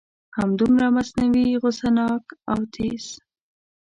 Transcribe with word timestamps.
همدومره 0.37 0.87
مصنوعي 0.97 1.47
غصه 1.61 1.87
ناک 1.97 2.25
او 2.51 2.59
تیز 2.73 3.03
و. 3.15 3.19